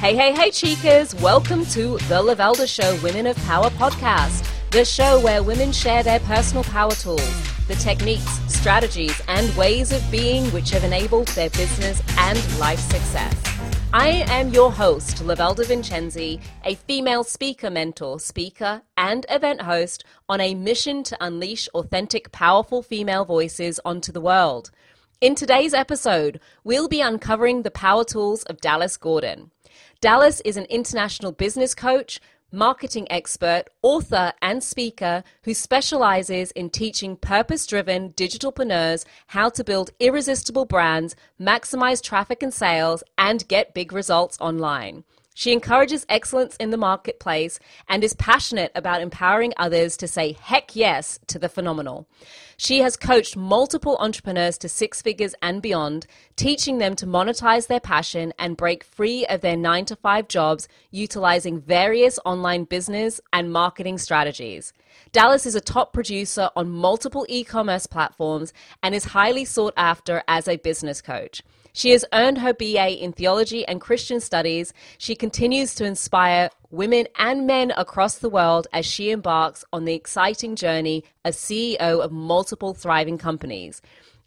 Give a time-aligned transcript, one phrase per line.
[0.00, 1.12] Hey, hey, hey, chicas!
[1.20, 6.20] Welcome to the Lavelda Show Women of Power podcast, the show where women share their
[6.20, 7.30] personal power tools,
[7.68, 13.36] the techniques, strategies, and ways of being which have enabled their business and life success.
[13.92, 20.40] I am your host, Lavelda Vincenzi, a female speaker mentor, speaker, and event host on
[20.40, 24.70] a mission to unleash authentic, powerful female voices onto the world.
[25.20, 29.50] In today's episode, we'll be uncovering the power tools of Dallas Gordon.
[30.00, 32.20] Dallas is an international business coach,
[32.50, 39.90] marketing expert, author, and speaker who specializes in teaching purpose driven digitalpreneurs how to build
[40.00, 45.04] irresistible brands, maximize traffic and sales, and get big results online.
[45.34, 50.74] She encourages excellence in the marketplace and is passionate about empowering others to say heck
[50.74, 52.08] yes to the phenomenal.
[52.56, 57.80] She has coached multiple entrepreneurs to six figures and beyond, teaching them to monetize their
[57.80, 63.52] passion and break free of their nine to five jobs utilizing various online business and
[63.52, 64.72] marketing strategies.
[65.12, 70.22] Dallas is a top producer on multiple e commerce platforms and is highly sought after
[70.28, 71.42] as a business coach.
[71.72, 74.72] She has earned her BA in theology and Christian studies.
[74.98, 79.94] She continues to inspire women and men across the world as she embarks on the
[79.94, 83.82] exciting journey as CEO of multiple thriving companies.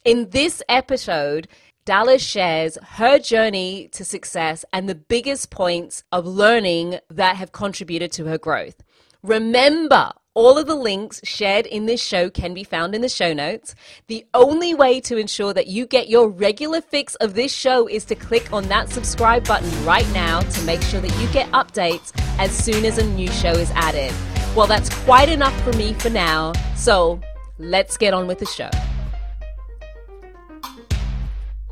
[0.06, 1.48] In this episode,
[1.86, 8.12] Dallas shares her journey to success and the biggest points of learning that have contributed
[8.14, 8.84] to her growth.
[9.24, 13.32] Remember, all of the links shared in this show can be found in the show
[13.32, 13.74] notes.
[14.08, 18.04] The only way to ensure that you get your regular fix of this show is
[18.06, 22.12] to click on that subscribe button right now to make sure that you get updates
[22.38, 24.14] as soon as a new show is added.
[24.58, 26.52] Well, that's quite enough for me for now.
[26.76, 27.22] So
[27.58, 28.70] let's get on with the show.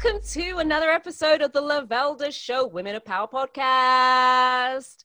[0.02, 5.03] Welcome to another episode of the Lavelda Show Women of Power podcast.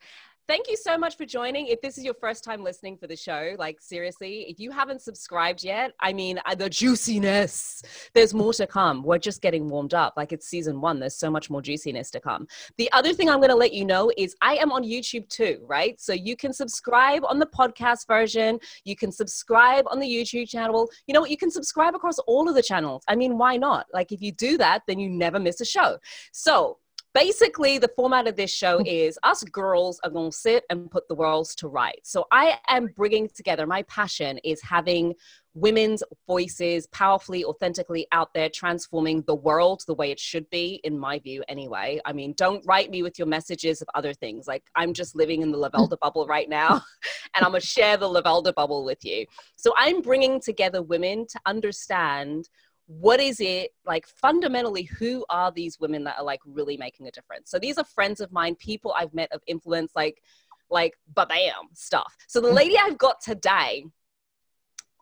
[0.49, 1.67] Thank you so much for joining.
[1.67, 5.03] If this is your first time listening for the show, like seriously, if you haven't
[5.03, 7.83] subscribed yet, I mean, uh, the juiciness,
[8.15, 9.03] there's more to come.
[9.03, 10.15] We're just getting warmed up.
[10.17, 12.47] Like it's season one, there's so much more juiciness to come.
[12.79, 15.65] The other thing I'm going to let you know is I am on YouTube too,
[15.67, 16.01] right?
[16.01, 20.89] So you can subscribe on the podcast version, you can subscribe on the YouTube channel.
[21.09, 21.31] You know what?
[21.31, 23.03] You can subscribe across all of the channels.
[23.09, 23.87] I mean, why not?
[23.93, 25.99] Like if you do that, then you never miss a show.
[26.31, 26.79] So
[27.17, 28.87] basically the format of this show mm.
[28.87, 32.59] is us girls are going to sit and put the worlds to right so i
[32.69, 35.15] am bringing together my passion is having
[35.57, 40.99] women's voices powerfully authentically out there transforming the world the way it should be in
[40.99, 41.99] my view anyway.
[42.05, 44.47] I mean don't write me with your messages of other things.
[44.47, 46.83] Like i'm just living in the lavelda bubble right now
[47.35, 49.25] and i'm going to share the lavelda bubble with you.
[49.57, 52.51] So i'm bringing together women to understand
[52.87, 57.11] what is it like fundamentally who are these women that are like really making a
[57.11, 60.23] difference so these are friends of mine people i've met of influence like
[60.71, 62.55] like bam stuff so the mm.
[62.55, 63.85] lady i've got today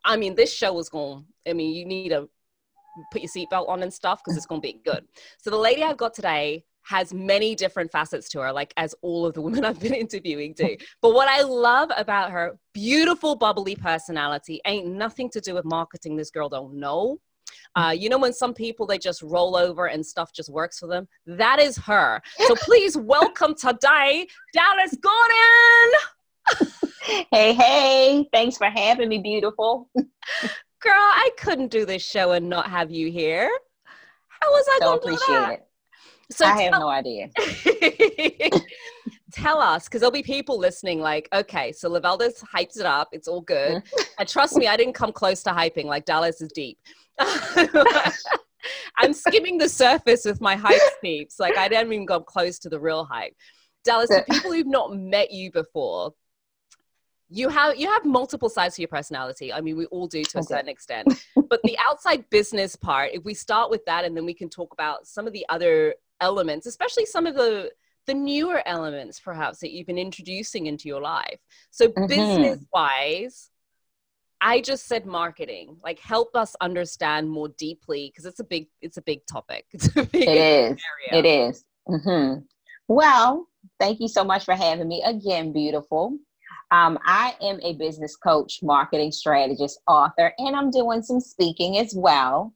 [0.04, 2.28] i mean this show is going i mean you need to
[3.12, 5.04] put your seatbelt on and stuff because it's going to be good
[5.38, 9.26] so the lady i've got today has many different facets to her, like as all
[9.26, 10.76] of the women I've been interviewing do.
[11.00, 16.16] But what I love about her beautiful, bubbly personality ain't nothing to do with marketing.
[16.16, 17.18] This girl don't know.
[17.76, 20.86] Uh, you know, when some people they just roll over and stuff just works for
[20.86, 21.08] them?
[21.26, 22.20] That is her.
[22.46, 26.70] So please welcome today, Dallas Gordon.
[27.30, 29.88] hey, hey, thanks for having me, beautiful.
[29.94, 33.50] Girl, I couldn't do this show and not have you here.
[34.28, 35.66] How was I so going to appreciate it?
[36.30, 37.30] So I tell- have no idea.
[39.34, 43.26] tell us because there'll be people listening like okay so lavelda's hyped it up it's
[43.26, 44.02] all good mm-hmm.
[44.20, 46.78] and trust me i didn't come close to hyping like dallas is deep
[48.96, 51.38] I'm skimming the surface with my hype peeps.
[51.38, 53.34] Like I didn't even go close to the real hype.
[53.84, 56.14] Dallas, for people who've not met you before,
[57.28, 59.52] you have you have multiple sides to your personality.
[59.52, 61.08] I mean, we all do to a certain extent.
[61.48, 64.72] But the outside business part, if we start with that, and then we can talk
[64.72, 67.70] about some of the other elements, especially some of the
[68.06, 71.40] the newer elements, perhaps that you've been introducing into your life.
[71.70, 72.06] So, mm-hmm.
[72.06, 73.50] business wise,
[74.40, 75.76] I just said marketing.
[75.82, 79.66] Like help us understand more deeply because it's a big it's a big topic.
[79.72, 80.82] It's a big it is.
[81.12, 81.64] It is.
[81.88, 82.40] Mm-hmm.
[82.88, 83.48] Well,
[83.80, 86.18] thank you so much for having me again, beautiful.
[86.70, 91.94] Um, I am a business coach, marketing strategist, author, and I'm doing some speaking as
[91.94, 92.52] well.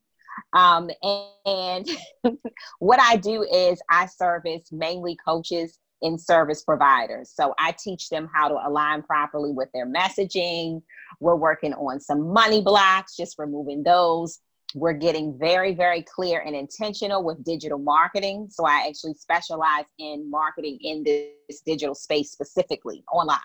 [0.55, 1.89] Um, and,
[2.25, 2.39] and
[2.79, 7.33] what I do is I service mainly coaches and service providers.
[7.35, 10.83] So I teach them how to align properly with their messaging,
[11.21, 14.41] we're working on some money blocks, just removing those.
[14.75, 18.49] we're getting very, very clear and intentional with digital marketing.
[18.51, 23.39] So I actually specialize in marketing in this digital space specifically online,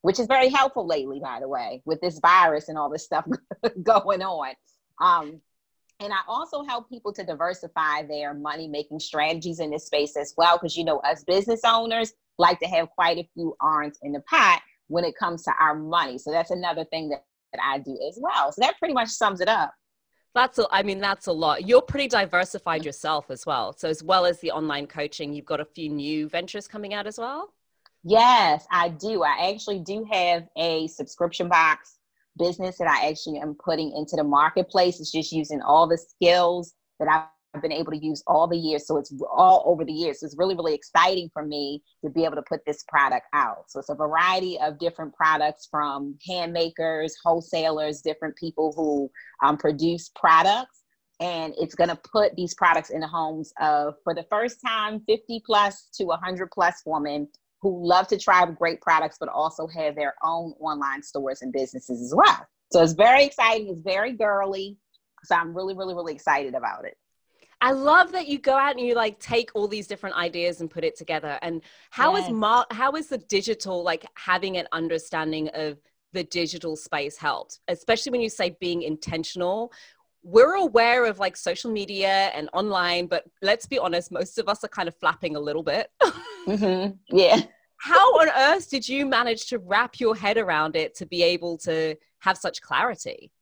[0.00, 3.26] which is very helpful lately, by the way, with this virus and all this stuff
[3.82, 4.54] going on.
[4.98, 5.42] Um,
[6.02, 10.34] and I also help people to diversify their money making strategies in this space as
[10.36, 10.56] well.
[10.56, 14.20] Because, you know, us business owners like to have quite a few arms in the
[14.20, 16.18] pot when it comes to our money.
[16.18, 18.52] So that's another thing that, that I do as well.
[18.52, 19.72] So that pretty much sums it up.
[20.34, 21.66] That's a, I mean, that's a lot.
[21.66, 23.74] You're pretty diversified yourself as well.
[23.74, 27.06] So as well as the online coaching, you've got a few new ventures coming out
[27.06, 27.52] as well.
[28.02, 29.22] Yes, I do.
[29.22, 31.98] I actually do have a subscription box
[32.38, 35.00] business that I actually am putting into the marketplace.
[35.00, 38.86] It's just using all the skills that I've been able to use all the years.
[38.86, 40.20] So it's all over the years.
[40.20, 43.64] So it's really, really exciting for me to be able to put this product out.
[43.68, 49.10] So it's a variety of different products from handmakers, wholesalers, different people who
[49.46, 50.80] um, produce products.
[51.20, 55.02] And it's going to put these products in the homes of, for the first time,
[55.06, 57.28] 50 plus to 100 plus women
[57.62, 62.02] who love to try great products, but also have their own online stores and businesses
[62.02, 62.46] as well.
[62.72, 63.68] So it's very exciting.
[63.68, 64.76] It's very girly.
[65.24, 66.96] So I'm really, really, really excited about it.
[67.60, 70.68] I love that you go out and you like take all these different ideas and
[70.68, 71.38] put it together.
[71.42, 72.26] And how yes.
[72.26, 75.78] is mar- how is the digital like having an understanding of
[76.12, 79.72] the digital space helped, especially when you say being intentional?
[80.22, 84.62] We're aware of like social media and online, but let's be honest, most of us
[84.62, 85.88] are kind of flapping a little bit.
[86.46, 87.16] mm-hmm.
[87.16, 87.40] Yeah.
[87.78, 91.58] How on earth did you manage to wrap your head around it to be able
[91.58, 93.32] to have such clarity?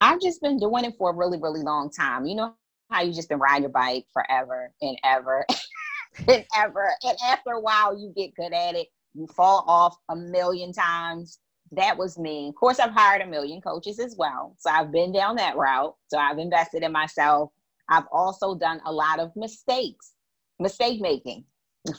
[0.00, 2.26] I've just been doing it for a really, really long time.
[2.26, 2.54] You know
[2.90, 5.46] how you just been riding your bike forever and ever
[6.28, 6.90] and ever.
[7.02, 8.88] And after a while, you get good at it.
[9.14, 11.38] You fall off a million times.
[11.72, 12.48] That was me.
[12.48, 14.54] Of course, I've hired a million coaches as well.
[14.58, 15.94] So I've been down that route.
[16.08, 17.50] So I've invested in myself.
[17.88, 20.12] I've also done a lot of mistakes,
[20.58, 21.44] mistake making,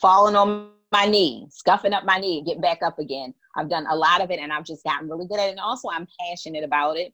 [0.02, 3.34] falling on my knee, scuffing up my knee, getting back up again.
[3.56, 5.52] I've done a lot of it and I've just gotten really good at it.
[5.52, 7.14] And also, I'm passionate about it.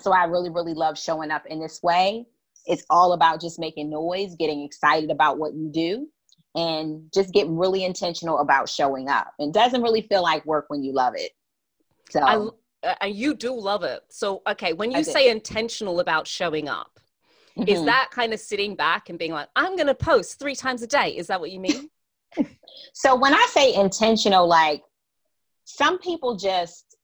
[0.00, 2.26] So I really, really love showing up in this way
[2.66, 6.08] it's all about just making noise, getting excited about what you do,
[6.54, 9.32] and just getting really intentional about showing up.
[9.38, 11.32] It doesn't really feel like work when you love it.
[12.10, 14.02] So I, uh, you do love it.
[14.08, 17.00] So okay, when you say intentional about showing up,
[17.58, 17.68] mm-hmm.
[17.68, 20.82] is that kind of sitting back and being like, I'm going to post three times
[20.82, 21.10] a day?
[21.16, 21.90] Is that what you mean?
[22.92, 24.82] so when I say intentional, like
[25.64, 26.96] some people just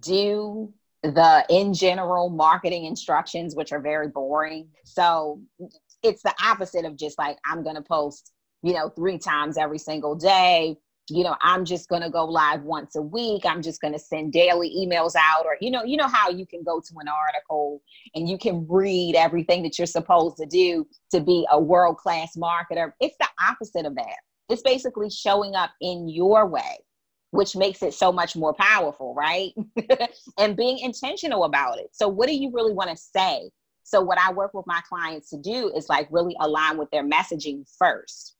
[0.00, 0.72] do
[1.02, 4.68] the in general marketing instructions, which are very boring.
[4.84, 5.40] So
[6.02, 8.32] it's the opposite of just like, I'm going to post,
[8.62, 10.76] you know, three times every single day.
[11.08, 13.46] You know, I'm just going to go live once a week.
[13.46, 16.46] I'm just going to send daily emails out or, you know, you know how you
[16.46, 17.80] can go to an article
[18.14, 22.36] and you can read everything that you're supposed to do to be a world class
[22.36, 22.92] marketer.
[23.00, 24.16] It's the opposite of that.
[24.48, 26.78] It's basically showing up in your way
[27.32, 29.52] which makes it so much more powerful, right?
[30.38, 31.88] and being intentional about it.
[31.92, 33.50] So, what do you really want to say?
[33.82, 37.04] So, what I work with my clients to do is like really align with their
[37.04, 38.34] messaging first.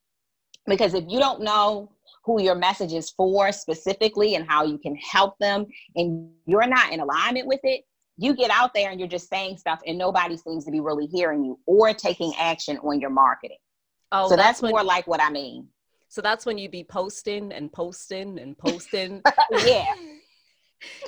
[0.67, 1.93] Because if you don't know
[2.27, 6.93] who your message is for specifically and how you can help them, and you're not
[6.93, 7.85] in alignment with it,
[8.19, 11.07] you get out there and you're just saying stuff and nobody seems to be really
[11.07, 13.59] hearing you or taking action on your marketing.
[14.11, 15.69] Oh, so that's, that's more like what I mean.
[16.09, 19.23] So that's when you be posting and posting and posting.
[19.65, 19.95] yeah.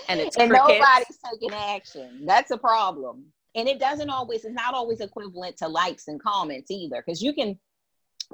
[0.08, 2.26] and it's and nobody's taking action.
[2.26, 3.24] That's a problem.
[3.54, 7.02] And it doesn't always, it's not always equivalent to likes and comments either.
[7.04, 7.58] Because you can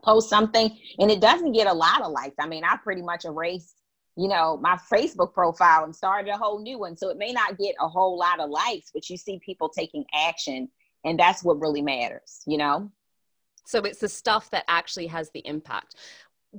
[0.02, 2.36] post something and it doesn't get a lot of likes.
[2.38, 3.80] I mean, I pretty much erased,
[4.16, 6.96] you know, my Facebook profile and started a whole new one.
[6.96, 10.04] So it may not get a whole lot of likes, but you see people taking
[10.14, 10.68] action.
[11.04, 12.90] And that's what really matters, you know?
[13.66, 15.96] So it's the stuff that actually has the impact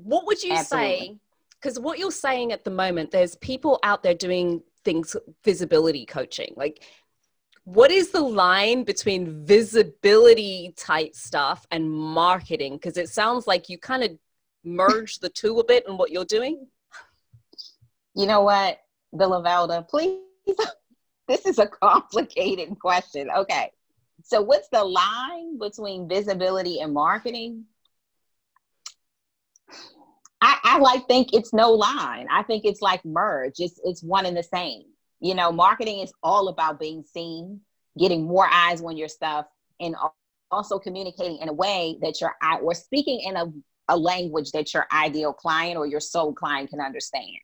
[0.03, 0.99] what would you Absolutely.
[0.99, 1.17] say
[1.61, 6.53] because what you're saying at the moment there's people out there doing things visibility coaching
[6.57, 6.83] like
[7.65, 13.77] what is the line between visibility type stuff and marketing because it sounds like you
[13.77, 14.11] kind of
[14.63, 16.67] merge the two a bit in what you're doing
[18.15, 18.79] you know what
[19.13, 20.21] the lavelda please
[21.27, 23.71] this is a complicated question okay
[24.23, 27.65] so what's the line between visibility and marketing
[30.41, 32.27] I, I like think it's no line.
[32.29, 33.53] I think it's like merge.
[33.57, 34.83] It's it's one and the same.
[35.19, 37.61] You know, marketing is all about being seen,
[37.97, 39.45] getting more eyes on your stuff,
[39.79, 39.95] and
[40.51, 43.45] also communicating in a way that your or speaking in a,
[43.89, 47.37] a language that your ideal client or your soul client can understand.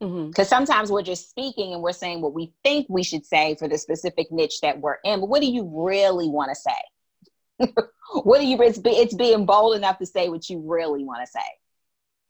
[0.00, 0.42] Because mm-hmm.
[0.42, 3.78] sometimes we're just speaking and we're saying what we think we should say for the
[3.78, 5.20] specific niche that we're in.
[5.20, 7.72] But what do you really want to say?
[8.24, 8.60] what do you?
[8.62, 11.46] It's, be, it's being bold enough to say what you really want to say.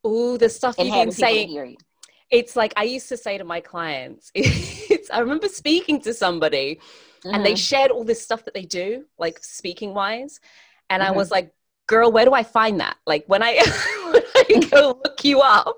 [0.04, 1.76] Oh, the stuff you've been saying.
[2.32, 4.32] It's like I used to say to my clients.
[4.92, 6.76] It's I remember speaking to somebody,
[7.24, 7.34] mm-hmm.
[7.34, 7.56] and they mm-hmm.
[7.56, 10.40] shared all this stuff that they do, like speaking wise,
[10.90, 11.12] and mm-hmm.
[11.12, 11.52] I was like,
[11.86, 12.96] "Girl, where do I find that?
[13.06, 13.54] Like when I
[14.12, 15.76] when I go look you up."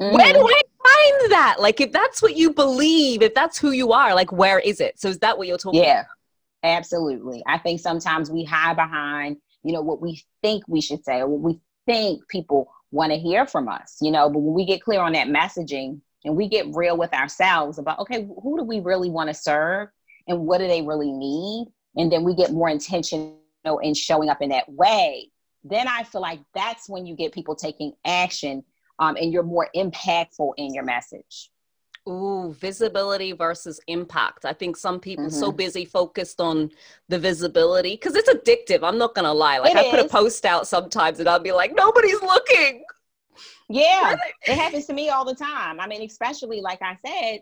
[0.00, 0.14] Mm-hmm.
[0.14, 1.56] Where do I find that?
[1.58, 5.00] Like, if that's what you believe, if that's who you are, like, where is it?
[5.00, 6.06] So, is that what you're talking yeah, about?
[6.62, 7.42] absolutely.
[7.46, 11.28] I think sometimes we hide behind, you know, what we think we should say or
[11.28, 14.82] what we think people want to hear from us, you know, but when we get
[14.82, 18.80] clear on that messaging and we get real with ourselves about, okay, who do we
[18.80, 19.88] really want to serve
[20.28, 21.68] and what do they really need?
[21.96, 23.38] And then we get more intentional
[23.82, 25.30] in showing up in that way.
[25.64, 28.62] Then I feel like that's when you get people taking action
[28.98, 31.50] um, and you're more impactful in your message.
[32.08, 34.44] Ooh, visibility versus impact.
[34.44, 35.40] I think some people mm-hmm.
[35.40, 36.70] so busy focused on
[37.08, 38.86] the visibility because it's addictive.
[38.86, 39.58] I'm not gonna lie.
[39.58, 39.90] Like it I is.
[39.90, 42.84] put a post out sometimes and I'll be like, nobody's looking.
[43.68, 45.80] Yeah, it happens to me all the time.
[45.80, 47.40] I mean, especially like I said,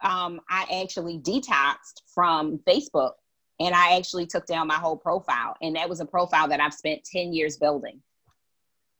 [0.00, 3.12] um, I actually detoxed from Facebook
[3.60, 5.56] and I actually took down my whole profile.
[5.60, 8.00] And that was a profile that I've spent 10 years building.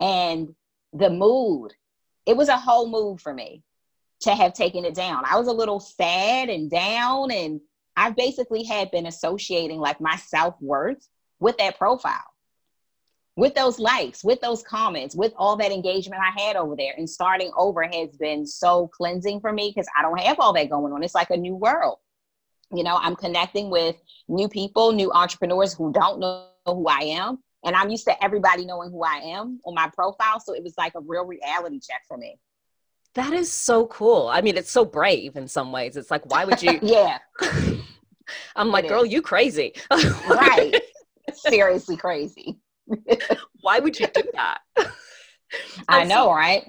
[0.00, 0.54] And
[0.92, 1.72] the mood
[2.26, 3.62] it was a whole mood for me
[4.24, 5.24] to have taken it down.
[5.28, 7.60] I was a little sad and down, and
[7.96, 11.08] I basically had been associating like my self worth
[11.40, 12.24] with that profile,
[13.36, 16.94] with those likes, with those comments, with all that engagement I had over there.
[16.96, 20.70] And starting over has been so cleansing for me because I don't have all that
[20.70, 21.02] going on.
[21.02, 21.98] It's like a new world.
[22.72, 23.96] You know, I'm connecting with
[24.28, 28.64] new people, new entrepreneurs who don't know who I am and I'm used to everybody
[28.64, 30.38] knowing who I am on my profile.
[30.38, 32.38] So it was like a real reality check for me.
[33.14, 34.28] That is so cool.
[34.28, 35.96] I mean, it's so brave in some ways.
[35.96, 36.78] It's like, why would you?
[36.82, 37.18] yeah.
[38.56, 39.74] I'm like, girl, you crazy.
[39.90, 40.74] right.
[41.32, 42.58] Seriously crazy.
[43.60, 44.58] why would you do that?
[45.88, 46.64] I know, so, right?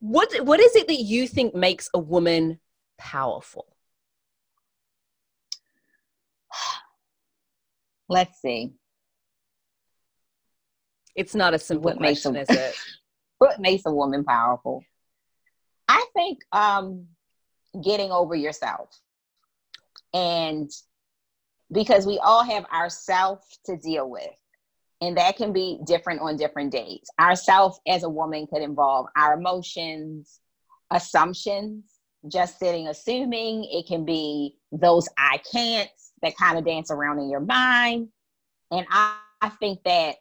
[0.00, 2.60] What What is it that you think makes a woman
[2.98, 3.66] powerful?
[8.08, 8.72] Let's see.
[11.14, 12.74] It's not a simple what question, a, is it?
[13.38, 14.84] what makes a woman powerful?
[16.18, 17.06] I think um,
[17.82, 18.90] getting over yourself.
[20.12, 20.70] And
[21.70, 24.34] because we all have ourself to deal with.
[25.00, 27.06] And that can be different on different days.
[27.20, 30.40] Ourself as a woman could involve our emotions,
[30.90, 31.84] assumptions,
[32.26, 33.64] just sitting assuming.
[33.70, 35.90] It can be those I can't
[36.22, 38.08] that kind of dance around in your mind.
[38.72, 40.16] And I, I think that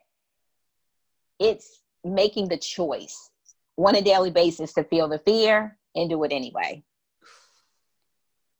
[1.39, 3.31] it's making the choice
[3.77, 6.83] on a daily basis to feel the fear and do it anyway.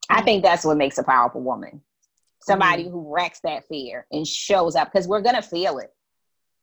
[0.10, 1.81] I think that's what makes a powerful woman.
[2.41, 2.93] Somebody mm-hmm.
[2.93, 5.93] who wrecks that fear and shows up because we're going to feel it.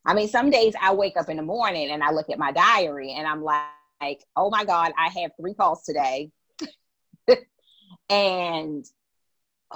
[0.06, 2.52] I mean, some days I wake up in the morning and I look at my
[2.52, 6.30] diary and I'm like, oh my God, I have three calls today.
[8.10, 8.84] and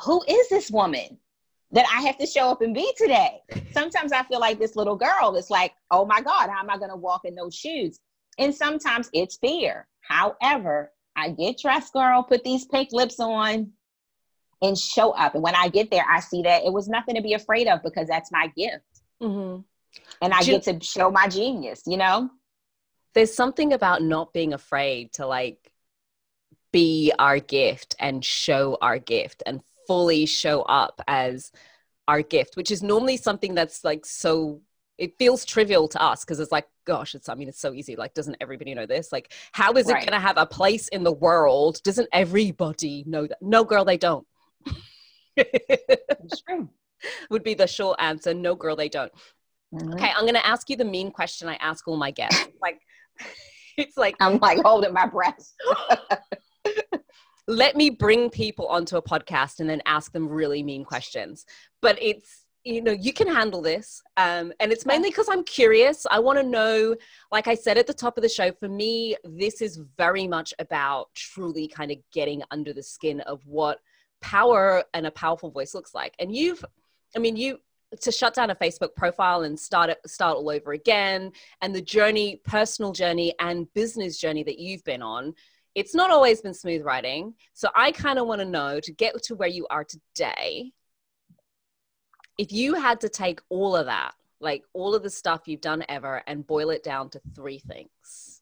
[0.04, 1.18] who is this woman?
[1.72, 3.40] that I have to show up and be today.
[3.72, 6.78] Sometimes I feel like this little girl is like, oh my God, how am I
[6.78, 8.00] going to walk in those shoes?
[8.38, 9.86] And sometimes it's fear.
[10.00, 13.72] However, I get dressed, girl, put these pink lips on
[14.62, 15.34] and show up.
[15.34, 17.82] And when I get there, I see that it was nothing to be afraid of
[17.82, 18.84] because that's my gift.
[19.20, 19.62] Mm-hmm.
[20.22, 22.30] And I get to show my genius, you know?
[23.14, 25.58] There's something about not being afraid to like
[26.72, 31.50] be our gift and show our gift and fully show up as
[32.06, 34.60] our gift, which is normally something that's like so
[34.98, 37.96] it feels trivial to us because it's like gosh it's i mean it's so easy.
[37.96, 39.12] Like doesn't everybody know this?
[39.12, 40.02] Like how is right.
[40.02, 41.80] it going to have a place in the world?
[41.84, 43.38] Doesn't everybody know that?
[43.40, 44.26] No girl they don't.
[45.36, 46.68] It's true.
[47.30, 48.34] Would be the short answer.
[48.34, 49.12] No girl they don't.
[49.72, 49.92] Mm-hmm.
[49.92, 52.48] okay i'm going to ask you the mean question i ask all my guests.
[52.62, 52.80] Like
[53.76, 55.52] it's like i'm like holding my breath.
[57.46, 61.46] Let me bring people onto a podcast and then ask them really mean questions.
[61.80, 66.06] But it's you know you can handle this um, and it's mainly because i'm curious.
[66.10, 66.96] I want to know
[67.32, 70.52] like i said at the top of the show for me this is very much
[70.58, 73.78] about truly kind of getting under the skin of what
[74.20, 76.14] power and a powerful voice looks like.
[76.18, 76.64] And you've
[77.16, 77.58] i mean you
[78.02, 81.80] to shut down a facebook profile and start it start all over again and the
[81.80, 85.32] journey personal journey and business journey that you've been on
[85.78, 87.34] it's not always been smooth riding.
[87.54, 90.72] So I kind of want to know to get to where you are today,
[92.38, 95.84] if you had to take all of that, like all of the stuff you've done
[95.88, 98.40] ever, and boil it down to three things.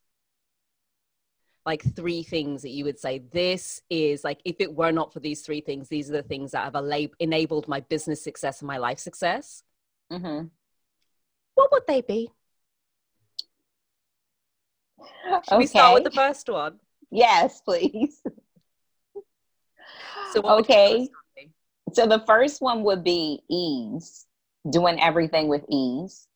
[1.67, 5.21] like three things that you would say this is like if it were not for
[5.21, 6.77] these three things these are the things that have
[7.19, 9.65] enabled my business success and my life success
[10.11, 10.47] mm-hmm.
[11.57, 12.31] what would they be
[15.45, 15.59] should okay.
[15.59, 16.79] we start with the first one
[17.11, 18.23] yes please
[20.33, 21.09] so okay
[21.93, 24.27] so the first one would be ease
[24.71, 26.27] doing everything with ease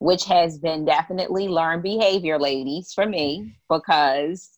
[0.00, 4.50] which has been definitely learned behavior, ladies, for me, because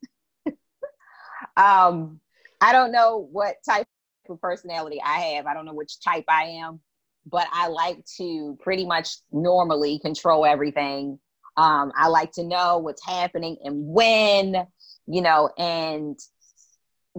[1.57, 2.21] um,
[2.61, 3.89] I don't know what type
[4.29, 5.47] of personality I have.
[5.47, 6.79] I don't know which type I am,
[7.27, 11.19] but I like to pretty much normally control everything.
[11.57, 14.65] Um, I like to know what's happening and when,
[15.09, 16.17] you know, and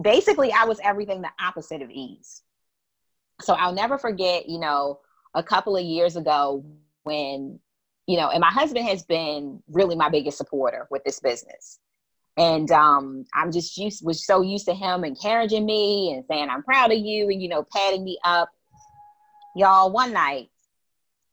[0.00, 2.40] basically I was everything the opposite of ease.
[3.40, 5.00] So I'll never forget, you know,
[5.34, 6.64] a couple of years ago
[7.02, 7.58] when
[8.06, 11.78] you know, and my husband has been really my biggest supporter with this business.
[12.36, 16.62] And um, I'm just used was so used to him encouraging me and saying, I'm
[16.62, 18.50] proud of you and you know, patting me up.
[19.56, 20.50] Y'all, one night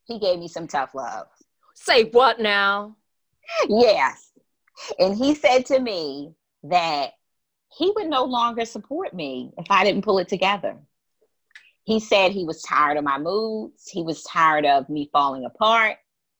[0.06, 1.28] he gave me some tough love.
[1.74, 2.96] Say what now?
[3.68, 4.32] yes.
[5.00, 7.12] And he said to me that
[7.76, 10.78] he would no longer support me if I didn't pull it together.
[11.84, 13.90] He said he was tired of my moods.
[13.90, 15.98] He was tired of me falling apart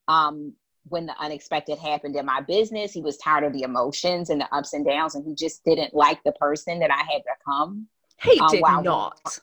[0.08, 0.54] um,
[0.88, 2.92] when the unexpected happened in my business.
[2.92, 5.94] He was tired of the emotions and the ups and downs, and he just didn't
[5.94, 7.88] like the person that I had become.
[8.24, 9.40] He um, did not.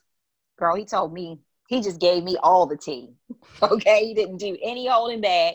[0.57, 3.15] Girl, he told me he just gave me all the tea.
[3.61, 5.55] Okay, he didn't do any holding back,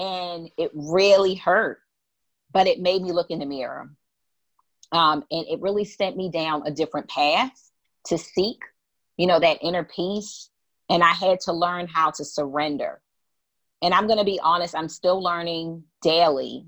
[0.00, 1.78] and it really hurt.
[2.52, 3.88] But it made me look in the mirror,
[4.90, 7.70] um, and it really sent me down a different path
[8.06, 8.58] to seek,
[9.20, 10.50] you know, that inner peace.
[10.88, 13.00] And I had to learn how to surrender
[13.82, 16.66] and I'm going to be honest, I'm still learning daily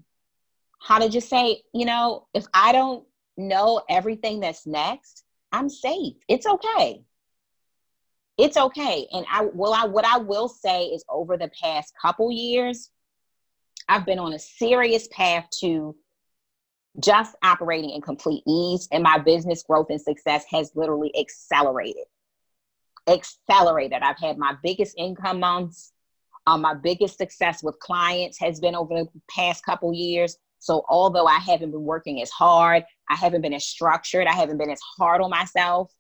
[0.81, 3.07] how to just say, you know, if I don't
[3.37, 6.17] know everything that's next, I'm safe.
[6.29, 7.05] It's okay.
[8.37, 9.07] It's okay.
[9.13, 12.91] And I well I what I will say is over the past couple years,
[13.89, 15.95] I've been on a serious path to
[16.99, 22.05] just operating in complete ease and my business growth and success has literally accelerated.
[23.09, 24.03] Accelerated.
[24.03, 25.93] I've had my biggest income months
[26.47, 30.37] um, my biggest success with clients has been over the past couple years.
[30.59, 34.59] So although I haven't been working as hard, I haven't been as structured, I haven't
[34.59, 35.93] been as hard on myself.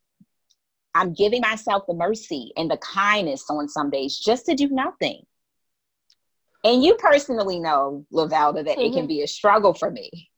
[0.94, 5.22] I'm giving myself the mercy and the kindness on some days just to do nothing.
[6.64, 8.80] And you personally know, Lavelda, that mm-hmm.
[8.80, 9.06] it can mm-hmm.
[9.06, 10.30] be a struggle for me.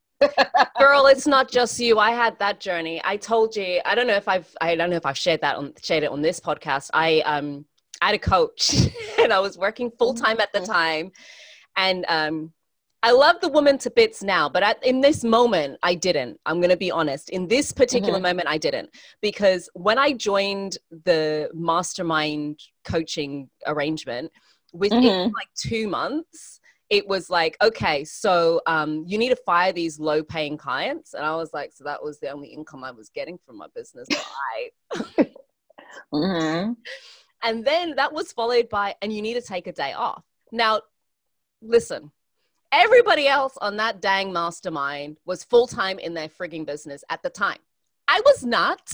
[0.78, 1.98] Girl, it's not just you.
[1.98, 3.00] I had that journey.
[3.04, 3.80] I told you.
[3.84, 4.54] I don't know if I've.
[4.60, 6.90] I don't know if I've shared that on shared it on this podcast.
[6.92, 7.64] I um
[8.00, 8.74] I had a coach
[9.18, 10.72] and I was working full time at the mm-hmm.
[10.72, 11.12] time.
[11.76, 12.52] And um,
[13.02, 16.40] I love the woman to bits now, but at, in this moment, I didn't.
[16.46, 17.30] I'm going to be honest.
[17.30, 18.22] In this particular mm-hmm.
[18.22, 18.90] moment, I didn't.
[19.20, 24.30] Because when I joined the mastermind coaching arrangement,
[24.72, 25.32] within mm-hmm.
[25.34, 26.60] like two months,
[26.90, 31.14] it was like, okay, so um, you need to fire these low paying clients.
[31.14, 33.66] And I was like, so that was the only income I was getting from my
[33.74, 34.06] business.
[34.08, 35.00] Bye.
[36.12, 36.72] mm-hmm.
[37.42, 40.22] And then that was followed by, and you need to take a day off.
[40.52, 40.82] Now,
[41.62, 42.10] listen,
[42.72, 47.30] everybody else on that dang mastermind was full time in their frigging business at the
[47.30, 47.58] time.
[48.08, 48.92] I was not.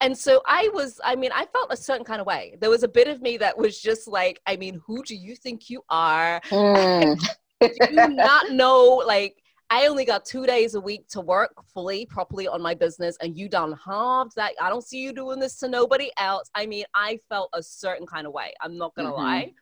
[0.00, 2.56] And so I was, I mean, I felt a certain kind of way.
[2.60, 5.34] There was a bit of me that was just like, I mean, who do you
[5.36, 6.40] think you are?
[6.50, 7.18] Mm.
[7.60, 12.06] do you not know, like, I only got two days a week to work fully,
[12.06, 14.52] properly on my business, and you done halved that.
[14.60, 16.50] I don't see you doing this to nobody else.
[16.54, 18.52] I mean, I felt a certain kind of way.
[18.60, 19.22] I'm not gonna mm-hmm.
[19.22, 19.52] lie.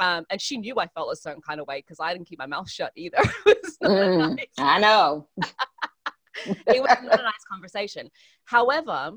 [0.00, 2.38] Um, and she knew I felt a certain kind of way because I didn't keep
[2.38, 3.18] my mouth shut either.
[3.82, 4.46] mm, nice.
[4.58, 5.28] I know.
[6.46, 8.10] it was not a nice conversation.
[8.44, 9.12] However,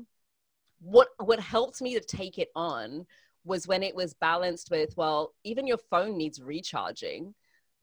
[0.80, 3.06] what what helped me to take it on
[3.44, 7.34] was when it was balanced with, well, even your phone needs recharging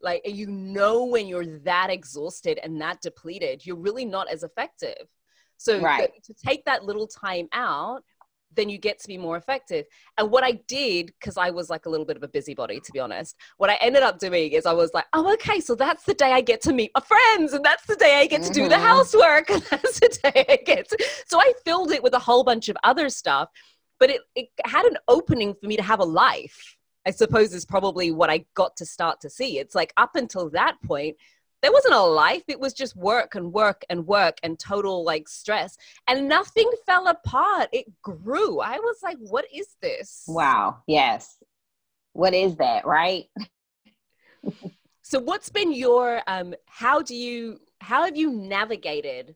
[0.01, 5.07] like you know when you're that exhausted and that depleted you're really not as effective
[5.57, 6.11] so right.
[6.23, 8.03] to take that little time out
[8.55, 9.85] then you get to be more effective
[10.17, 12.91] and what i did because i was like a little bit of a busybody to
[12.91, 16.03] be honest what i ended up doing is i was like oh okay so that's
[16.03, 18.51] the day i get to meet my friends and that's the day i get to
[18.51, 18.83] do the mm-hmm.
[18.83, 22.43] housework and that's the day i get to so i filled it with a whole
[22.43, 23.49] bunch of other stuff
[23.99, 26.75] but it, it had an opening for me to have a life
[27.07, 29.59] I suppose is probably what I got to start to see.
[29.59, 31.17] It's like up until that point,
[31.65, 32.43] there wasn't a life.
[32.47, 35.79] It was just work and work and work and total like stress.
[36.07, 37.69] And nothing fell apart.
[37.73, 38.59] It grew.
[38.59, 40.25] I was like, what is this?
[40.27, 40.83] Wow.
[40.85, 41.37] Yes.
[42.13, 43.25] What is that, right?
[45.01, 49.35] so what's been your um how do you how have you navigated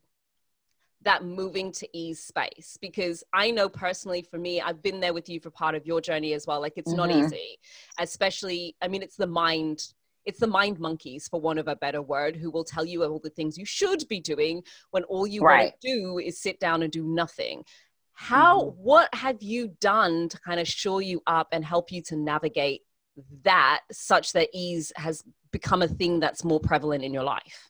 [1.01, 5.29] that moving to ease space because I know personally for me, I've been there with
[5.29, 6.61] you for part of your journey as well.
[6.61, 7.09] Like it's mm-hmm.
[7.09, 7.57] not easy,
[7.97, 9.81] especially, I mean, it's the mind.
[10.25, 13.19] It's the mind monkeys, for want of a better word, who will tell you all
[13.19, 15.71] the things you should be doing when all you right.
[15.71, 17.63] want to do is sit down and do nothing.
[18.13, 18.83] How, mm-hmm.
[18.83, 22.81] what have you done to kind of shore you up and help you to navigate
[23.43, 27.69] that such that ease has become a thing that's more prevalent in your life?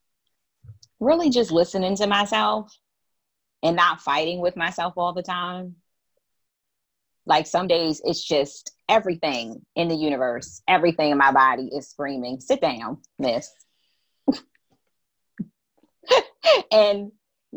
[1.00, 2.76] Really just listening to myself
[3.62, 5.76] and not fighting with myself all the time.
[7.26, 12.40] Like some days it's just everything in the universe, everything in my body is screaming,
[12.40, 13.52] sit down, miss.
[16.72, 17.12] and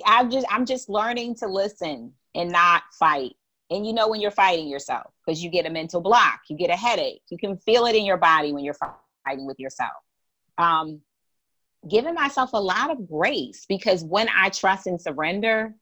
[0.04, 3.32] I'm just I'm just learning to listen and not fight.
[3.70, 6.70] And you know when you're fighting yourself because you get a mental block, you get
[6.70, 7.22] a headache.
[7.30, 8.76] You can feel it in your body when you're
[9.24, 9.92] fighting with yourself.
[10.58, 11.00] Um,
[11.88, 15.74] giving myself a lot of grace because when I trust and surrender,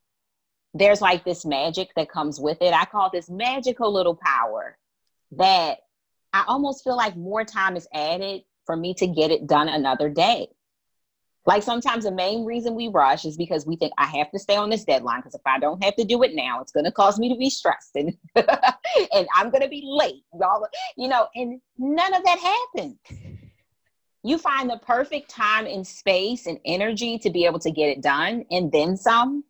[0.74, 2.72] there's like this magic that comes with it.
[2.72, 4.78] I call this magical little power
[5.32, 5.78] that
[6.32, 10.08] I almost feel like more time is added for me to get it done another
[10.08, 10.48] day.
[11.46, 14.56] Like sometimes the main reason we rush is because we think I have to stay
[14.56, 16.92] on this deadline because if I don't have to do it now, it's going to
[16.92, 20.22] cause me to be stressed and and I'm going to be late.
[20.38, 22.38] Y'all, you know, and none of that
[22.74, 22.98] happens.
[24.22, 28.02] You find the perfect time and space and energy to be able to get it
[28.02, 29.44] done and then some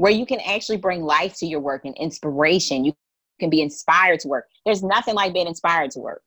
[0.00, 2.86] where you can actually bring life to your work and inspiration.
[2.86, 2.94] You
[3.38, 4.46] can be inspired to work.
[4.64, 6.22] There's nothing like being inspired to work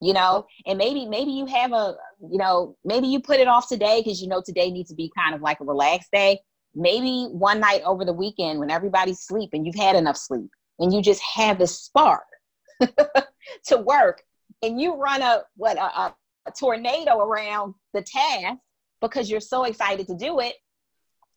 [0.00, 3.66] you know and maybe maybe you have a you know maybe you put it off
[3.66, 6.38] today because you know today needs to be kind of like a relaxed day
[6.74, 10.92] maybe one night over the weekend when everybody's sleep and you've had enough sleep and
[10.92, 12.26] you just have this spark
[13.64, 14.22] to work
[14.62, 16.14] and you run a what a, a,
[16.46, 18.58] a tornado around the task
[19.00, 20.56] because you're so excited to do it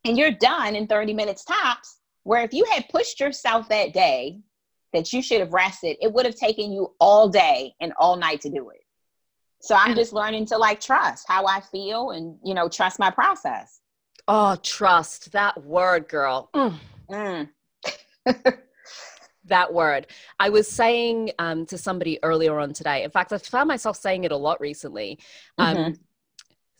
[0.06, 4.40] and you're done in 30 minutes tops where if you had pushed yourself that day
[4.94, 8.42] that you should have rested, it would have taken you all day and all night
[8.42, 8.82] to do it.
[9.62, 13.12] So I'm just learning to like trust how I feel and, you know, trust my
[13.12, 13.82] process.
[14.28, 16.50] Oh, trust that word, girl.
[16.56, 16.76] Mm.
[17.12, 17.50] Mm.
[19.46, 20.08] that word.
[20.40, 23.04] I was saying um, to somebody earlier on today.
[23.04, 25.20] In fact, I found myself saying it a lot recently.
[25.58, 25.94] Um, mm-hmm.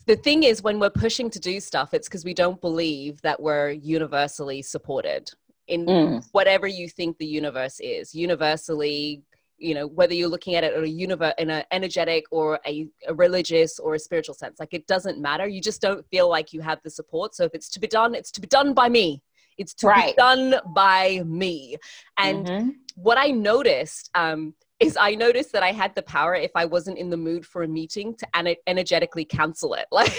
[0.06, 3.40] The thing is, when we're pushing to do stuff, it's because we don't believe that
[3.40, 5.30] we're universally supported
[5.70, 6.28] in mm.
[6.32, 9.22] whatever you think the universe is universally
[9.60, 12.88] you know whether you're looking at it in a universe in an energetic or a,
[13.06, 16.52] a, religious or a spiritual sense like it doesn't matter you just don't feel like
[16.52, 18.88] you have the support so if it's to be done it's to be done by
[18.88, 19.22] me
[19.58, 20.16] it's to right.
[20.16, 21.76] be done by me
[22.18, 22.68] and mm-hmm.
[22.96, 26.98] what i noticed um, is I noticed that I had the power if I wasn't
[26.98, 29.86] in the mood for a meeting to energetically cancel it.
[29.92, 30.12] Like,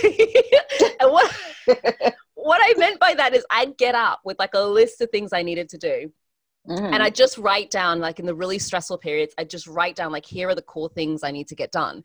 [0.99, 1.35] and what
[2.35, 5.31] what I meant by that is I'd get up with like a list of things
[5.31, 6.11] I needed to do.
[6.67, 6.93] Mm.
[6.93, 10.11] And I just write down, like in the really stressful periods, I just write down,
[10.11, 12.03] like, here are the core things I need to get done.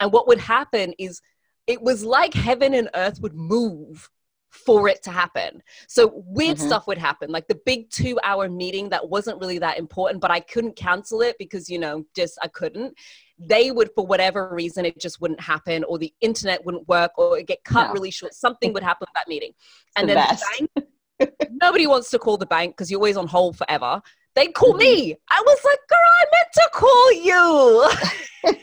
[0.00, 1.20] And what would happen is
[1.66, 4.08] it was like heaven and earth would move
[4.50, 5.62] for it to happen.
[5.88, 6.66] So weird mm-hmm.
[6.66, 10.30] stuff would happen, like the big two hour meeting that wasn't really that important, but
[10.30, 12.94] I couldn't cancel it because, you know, just I couldn't
[13.40, 17.38] they would for whatever reason it just wouldn't happen or the internet wouldn't work or
[17.38, 17.92] it get cut no.
[17.94, 19.52] really short something would happen at that meeting
[19.96, 20.38] and the then
[20.74, 24.00] the bank, nobody wants to call the bank because you're always on hold forever
[24.34, 24.80] they call mm-hmm.
[24.80, 28.54] me i was like girl i meant to call you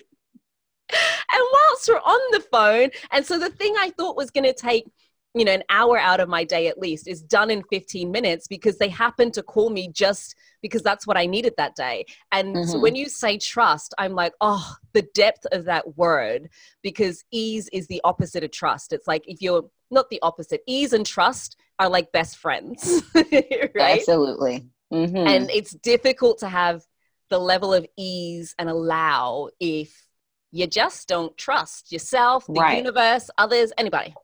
[1.31, 4.53] and whilst we're on the phone and so the thing i thought was going to
[4.53, 4.85] take
[5.33, 8.47] you know an hour out of my day at least is done in 15 minutes
[8.47, 12.55] because they happen to call me just because that's what i needed that day and
[12.55, 12.69] mm-hmm.
[12.69, 16.49] so when you say trust i'm like oh the depth of that word
[16.81, 20.93] because ease is the opposite of trust it's like if you're not the opposite ease
[20.93, 25.15] and trust are like best friends right absolutely mm-hmm.
[25.15, 26.83] and it's difficult to have
[27.29, 30.05] the level of ease and allow if
[30.51, 32.77] you just don't trust yourself the right.
[32.77, 34.15] universe others anybody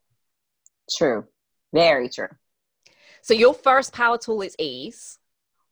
[0.89, 1.25] True.
[1.73, 2.29] Very true.
[3.21, 5.17] So your first power tool is ease.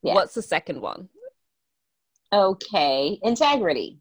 [0.02, 0.16] Yes.
[0.16, 1.10] What's the second one?
[2.34, 4.00] Okay, integrity.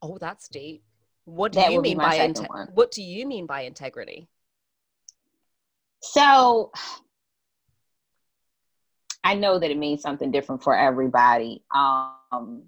[0.00, 0.84] Oh, that's deep.
[1.24, 4.28] What do that you mean by inte- what do you mean by integrity?
[6.00, 6.70] So
[9.24, 11.64] I know that it means something different for everybody.
[11.74, 12.64] Um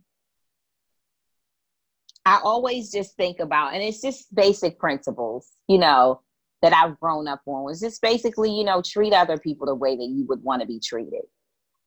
[2.25, 6.23] I always just think about and it's just basic principles, you know,
[6.63, 9.97] that I've grown up on was just basically, you know, treat other people the way
[9.97, 11.23] that you would want to be treated.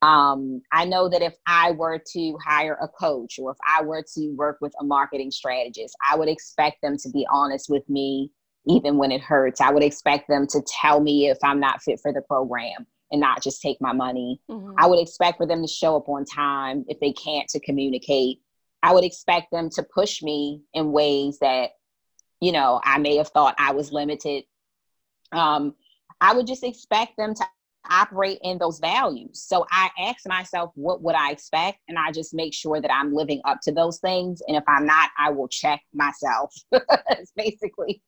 [0.02, 4.04] Um, I know that if I were to hire a coach or if I were
[4.16, 8.32] to work with a marketing strategist, I would expect them to be honest with me
[8.68, 9.60] even when it hurts.
[9.60, 12.86] I would expect them to tell me if I'm not fit for the program.
[13.12, 14.40] and not just take my money.
[14.50, 14.74] Mm-hmm.
[14.78, 18.40] I would expect for them to show up on time if they can't to communicate.
[18.84, 21.72] I would expect them to push me in ways that,
[22.40, 24.44] you know, I may have thought I was limited.
[25.32, 25.76] Um,
[26.22, 27.46] I would just expect them to
[27.90, 29.42] operate in those values.
[29.42, 31.80] So I ask myself, what would I expect?
[31.88, 34.42] And I just make sure that I'm living up to those things.
[34.48, 36.54] And if I'm not, I will check myself.
[36.72, 38.02] it's basically.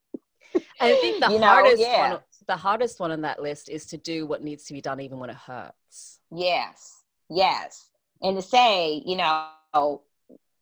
[0.79, 2.11] I think the you hardest know, yeah.
[2.11, 4.99] one, the hardest one on that list is to do what needs to be done,
[4.99, 6.19] even when it hurts.
[6.29, 7.89] Yes, yes,
[8.21, 10.01] and to say, you know,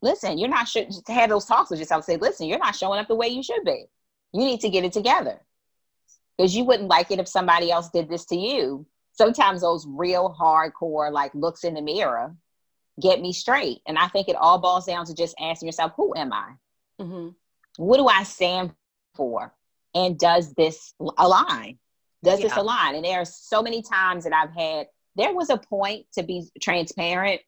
[0.04, 2.06] listen, you're not sure to have those talks with yourself.
[2.06, 3.86] Say, listen, you're not showing up the way you should be.
[4.32, 5.40] You need to get it together
[6.40, 8.88] because you wouldn't like it if somebody else did this to you
[9.20, 12.34] sometimes those real hardcore like looks in the mirror
[13.02, 13.80] get me straight.
[13.86, 16.54] And I think it all boils down to just asking yourself, who am I?
[17.02, 17.30] Mm-hmm.
[17.78, 18.72] What do I stand
[19.16, 19.54] for?
[19.94, 21.80] And does this align?
[22.24, 22.48] Does yeah.
[22.48, 22.96] this align?
[22.96, 26.48] And there are so many times that I've had, there was a point to be
[26.62, 27.42] transparent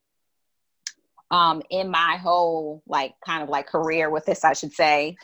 [1.30, 5.16] um, in my whole, like, kind of like career with this, I should say,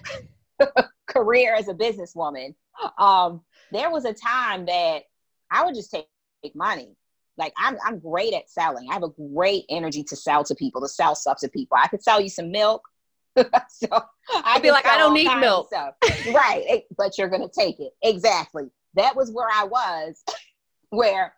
[1.07, 2.55] career as a businesswoman.
[2.97, 5.03] Um, there was a time that
[5.51, 6.07] I would just take
[6.43, 6.95] make money.
[7.37, 8.87] Like I'm I'm great at selling.
[8.89, 11.77] I have a great energy to sell to people, to sell stuff to people.
[11.81, 12.81] I could sell you some milk.
[13.35, 13.87] so
[14.33, 15.69] I'd be like, I don't need milk.
[15.71, 16.63] right.
[16.67, 17.93] Eh, but you're gonna take it.
[18.01, 18.71] Exactly.
[18.95, 20.23] That was where I was,
[20.89, 21.33] where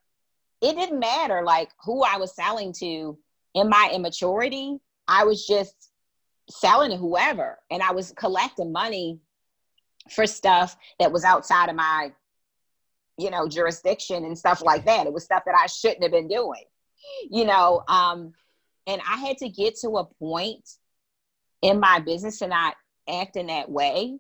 [0.62, 3.18] it didn't matter like who I was selling to
[3.54, 4.78] in my immaturity.
[5.08, 5.92] I was just
[6.50, 7.58] selling to whoever.
[7.72, 9.20] And I was collecting money
[10.10, 12.12] for stuff that was outside of my
[13.20, 15.06] you know, jurisdiction and stuff like that.
[15.06, 16.64] It was stuff that I shouldn't have been doing,
[17.30, 17.84] you know.
[17.88, 18.34] Um,
[18.88, 20.68] and I had to get to a point
[21.62, 22.76] in my business to not
[23.10, 24.18] act in that way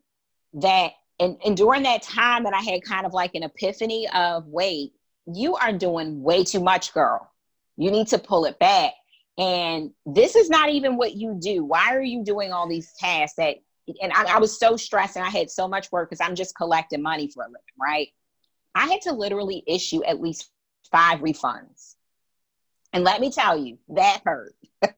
[0.53, 4.45] that and, and during that time that I had kind of like an epiphany of
[4.47, 4.93] wait,
[5.33, 7.29] you are doing way too much, girl.
[7.77, 8.93] You need to pull it back.
[9.37, 11.63] And this is not even what you do.
[11.63, 13.57] Why are you doing all these tasks that
[14.01, 16.55] and I, I was so stressed and I had so much work because I'm just
[16.55, 18.09] collecting money for a living, right?
[18.75, 20.49] I had to literally issue at least
[20.91, 21.95] five refunds.
[22.93, 24.55] And let me tell you, that hurt.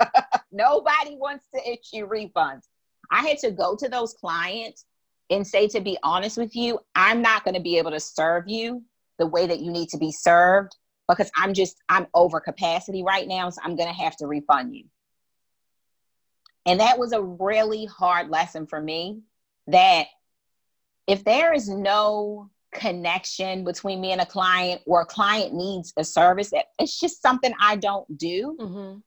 [0.51, 2.63] Nobody wants to issue refunds.
[3.09, 4.85] I had to go to those clients
[5.29, 8.45] and say, to be honest with you, I'm not going to be able to serve
[8.47, 8.83] you
[9.17, 10.75] the way that you need to be served
[11.07, 13.49] because I'm just, I'm over capacity right now.
[13.49, 14.85] So I'm going to have to refund you.
[16.65, 19.21] And that was a really hard lesson for me
[19.67, 20.07] that
[21.07, 26.03] if there is no connection between me and a client or a client needs a
[26.03, 28.97] service it's just something i don't do mm-hmm.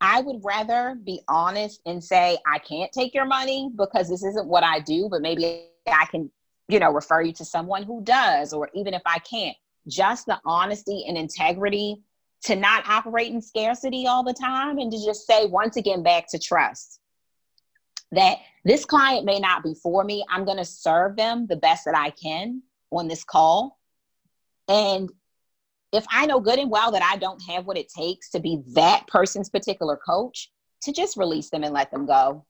[0.00, 4.48] i would rather be honest and say i can't take your money because this isn't
[4.48, 6.30] what i do but maybe i can
[6.68, 9.56] you know refer you to someone who does or even if i can't
[9.86, 12.00] just the honesty and integrity
[12.42, 16.26] to not operate in scarcity all the time and to just say once again back
[16.28, 17.00] to trust
[18.12, 20.24] that this client may not be for me.
[20.28, 23.78] I'm going to serve them the best that I can on this call.
[24.68, 25.10] And
[25.92, 28.62] if I know good and well that I don't have what it takes to be
[28.74, 30.50] that person's particular coach,
[30.82, 32.44] to just release them and let them go.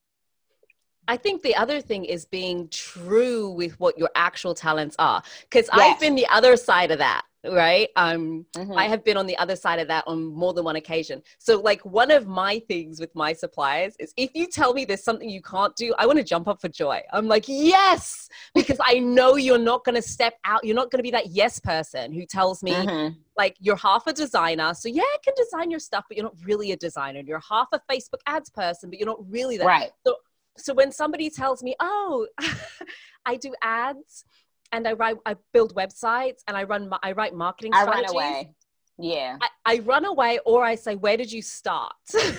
[1.09, 5.23] I think the other thing is being true with what your actual talents are.
[5.43, 5.95] Because yes.
[5.95, 7.89] I've been the other side of that right?
[7.97, 8.73] Um mm-hmm.
[8.73, 11.23] i have been on the other side of that on more than one occasion.
[11.39, 15.05] So like one of my things with my suppliers is if you tell me there's
[15.05, 17.01] something you can't do i want to jump up for joy.
[17.13, 18.29] I'm like yes!
[18.55, 21.29] Because i know you're not going to step out you're not going to be that
[21.29, 23.15] yes person who tells me mm-hmm.
[23.37, 26.37] like you're half a designer so yeah i can design your stuff but you're not
[26.45, 29.67] really a designer you're half a facebook ads person but you're not really that.
[29.67, 29.91] Right.
[30.07, 30.17] So
[30.57, 32.27] so when somebody tells me oh
[33.27, 34.25] i do ads
[34.73, 38.15] and I write, I build websites and I run, I write marketing I strategies.
[38.15, 38.51] run away.
[38.99, 39.37] Yeah.
[39.41, 41.93] I, I run away or I say, where did you start?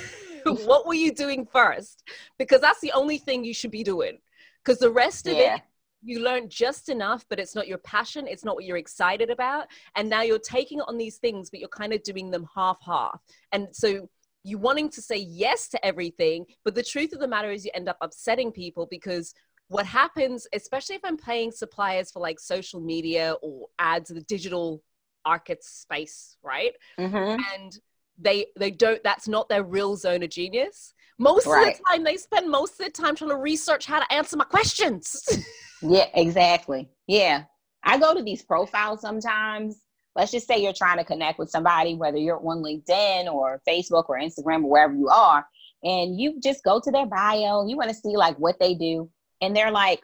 [0.43, 2.04] what were you doing first?
[2.38, 4.17] Because that's the only thing you should be doing.
[4.63, 5.56] Because the rest of yeah.
[5.56, 5.62] it,
[6.04, 8.28] you learn just enough, but it's not your passion.
[8.28, 9.67] It's not what you're excited about.
[9.96, 13.22] And now you're taking on these things, but you're kind of doing them half half.
[13.52, 14.10] And so
[14.43, 17.72] you wanting to say yes to everything, but the truth of the matter is you
[17.74, 19.34] end up upsetting people because
[19.74, 24.84] what happens, especially if I'm paying suppliers for like social media or ads the digital
[25.26, 26.74] market space, right?
[27.00, 27.42] Mm-hmm.
[27.56, 27.78] And
[28.20, 30.94] they they don't that's not their real zone of genius.
[31.18, 31.72] Most right.
[31.72, 34.38] of the time they spend most of the time trying to research how to answer
[34.38, 35.26] my questions.
[35.82, 36.90] yeah, exactly.
[37.08, 37.46] Yeah.
[37.84, 39.82] I go to these profiles sometimes.
[40.16, 44.08] Let's just say you're trying to connect with somebody, whether you're on LinkedIn or Facebook
[44.08, 45.44] or Instagram or wherever you are,
[45.84, 47.66] and you just go to their bio.
[47.66, 49.10] You want to see like what they do
[49.44, 50.02] and they're like,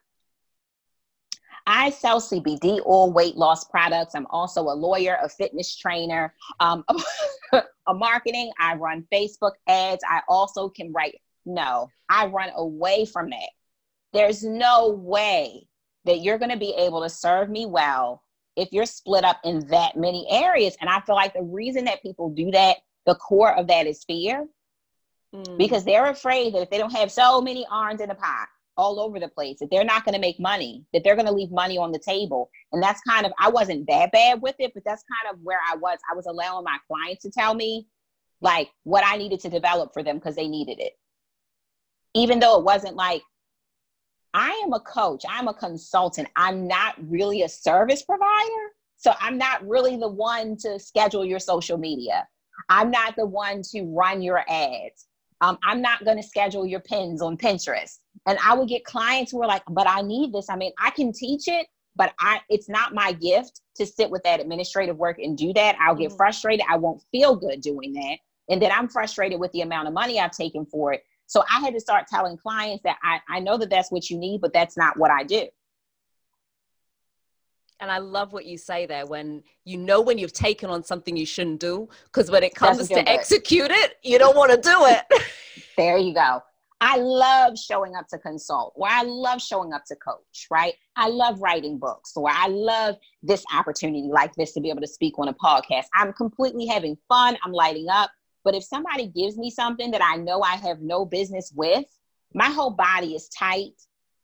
[1.65, 4.15] I sell CBD oil weight loss products.
[4.15, 6.84] I'm also a lawyer, a fitness trainer, um,
[7.54, 8.52] a marketing.
[8.60, 10.04] I run Facebook ads.
[10.08, 11.15] I also can write.
[11.45, 13.49] No, I run away from that.
[14.13, 15.67] There's no way
[16.06, 18.23] that you're going to be able to serve me well
[18.56, 20.75] if you're split up in that many areas.
[20.82, 24.04] And I feel like the reason that people do that, the core of that is
[24.04, 24.47] fear,
[25.34, 25.58] mm.
[25.58, 28.47] because they're afraid that if they don't have so many arms in the pot
[28.79, 31.33] all over the place, that they're not going to make money, that they're going to
[31.33, 32.49] leave money on the table.
[32.71, 35.59] And that's kind of, I wasn't that bad with it, but that's kind of where
[35.71, 35.99] I was.
[36.09, 37.87] I was allowing my clients to tell me
[38.41, 40.93] like what I needed to develop for them because they needed it.
[42.15, 43.21] Even though it wasn't like,
[44.33, 48.65] I am a coach, I'm a consultant, I'm not really a service provider.
[48.95, 52.27] So I'm not really the one to schedule your social media.
[52.69, 55.07] I'm not the one to run your ads.
[55.41, 57.97] Um, I'm not going to schedule your pins on Pinterest.
[58.28, 60.49] And I would get clients who are like, but I need this.
[60.49, 64.23] I mean, I can teach it, but I it's not my gift to sit with
[64.23, 65.78] that administrative work and do that.
[65.80, 66.17] I'll get mm-hmm.
[66.17, 66.65] frustrated.
[66.69, 68.17] I won't feel good doing that.
[68.49, 71.04] And then I'm frustrated with the amount of money I've taken for it.
[71.28, 74.17] So I had to start telling clients that I, I know that that's what you
[74.17, 75.47] need, but that's not what I do.
[77.79, 81.15] And I love what you say there when you know when you've taken on something
[81.15, 84.85] you shouldn't do, because when it comes to execute it, you don't want to do
[84.85, 85.23] it.
[85.77, 86.41] there you go.
[86.81, 90.73] I love showing up to consult, or I love showing up to coach, right?
[90.95, 94.87] I love writing books, or I love this opportunity like this to be able to
[94.87, 95.85] speak on a podcast.
[95.93, 97.37] I'm completely having fun.
[97.43, 98.11] I'm lighting up.
[98.45, 101.85] But if somebody gives me something that I know I have no business with,
[102.33, 103.73] my whole body is tight.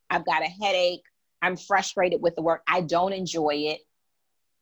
[0.10, 1.04] I've got a headache.
[1.46, 2.64] I'm frustrated with the work.
[2.68, 3.82] I don't enjoy it.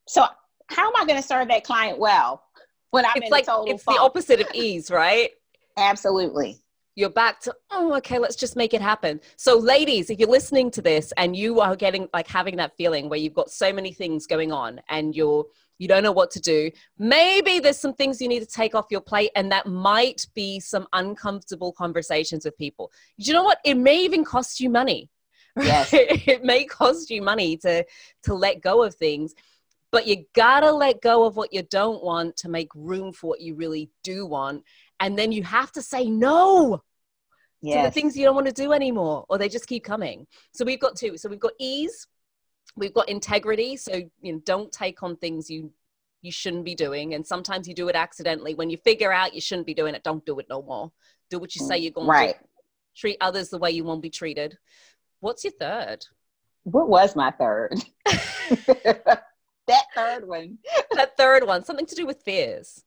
[0.08, 0.26] So
[0.68, 2.44] how am I going to serve that client well
[2.92, 5.32] when I'm it's like, It's the opposite of ease, right?
[5.78, 6.60] Absolutely.
[6.96, 9.20] You're back to, oh, okay, let's just make it happen.
[9.36, 13.10] So, ladies, if you're listening to this and you are getting like having that feeling
[13.10, 15.46] where you've got so many things going on and you're
[15.80, 16.72] you don't know what to do.
[16.98, 20.60] Maybe there's some things you need to take off your plate, and that might be
[20.60, 22.92] some uncomfortable conversations with people.
[23.20, 23.58] Do you know what?
[23.66, 25.10] It may even cost you money.
[25.56, 25.90] Yes.
[25.94, 27.86] it may cost you money to
[28.24, 29.34] to let go of things,
[29.92, 33.42] but you gotta let go of what you don't want to make room for what
[33.42, 34.64] you really do want,
[35.00, 36.82] and then you have to say no.
[37.62, 37.78] Yes.
[37.78, 40.28] To the things you don't want to do anymore, or they just keep coming.
[40.52, 41.16] So we've got two.
[41.16, 42.08] So we've got ease,
[42.76, 45.72] we've got integrity so you know don't take on things you
[46.22, 49.42] you shouldn't be doing and sometimes you do it accidentally when you figure out you
[49.42, 50.92] shouldn't be doing it don't do it no more
[51.30, 52.36] do what you say mm, you're going right.
[52.38, 52.48] to
[52.96, 54.58] treat others the way you won't be treated
[55.24, 56.06] what's your third?
[56.64, 57.84] What was my third?
[59.68, 60.58] That third one.
[60.92, 62.84] That third one something to do with fears.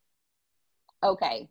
[1.02, 1.48] Okay.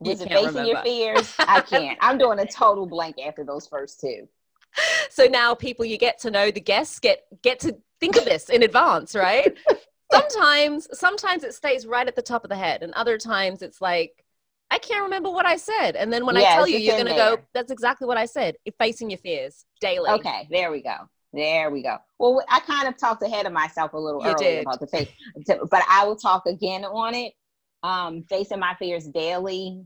[0.00, 0.70] Was it facing remember.
[0.70, 1.34] your fears?
[1.38, 1.98] I can't.
[2.00, 4.28] I'm doing a total blank after those first two.
[5.10, 8.48] So now people you get to know the guests get get to think of this
[8.48, 9.56] in advance right?
[10.12, 13.80] Sometimes sometimes it stays right at the top of the head and other times it's
[13.80, 14.24] like
[14.70, 17.06] i can't remember what i said and then when yes, i tell you you're going
[17.06, 21.08] to go that's exactly what i said facing your fears daily okay there we go
[21.32, 21.98] there we go.
[22.18, 24.62] Well, I kind of talked ahead of myself a little you earlier did.
[24.62, 25.08] about the face,
[25.46, 27.34] but I will talk again on it.
[27.82, 29.84] Um, facing my fears daily